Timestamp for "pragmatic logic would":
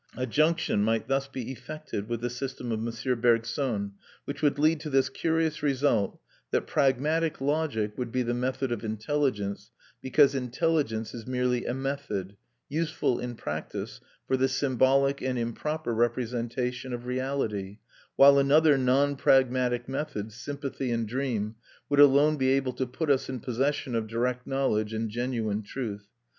6.65-8.11